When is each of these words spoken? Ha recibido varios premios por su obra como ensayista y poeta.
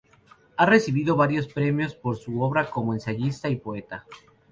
Ha 0.57 0.65
recibido 0.65 1.15
varios 1.15 1.47
premios 1.47 1.93
por 1.93 2.17
su 2.17 2.41
obra 2.41 2.71
como 2.71 2.95
ensayista 2.95 3.49
y 3.49 3.57
poeta. 3.57 4.03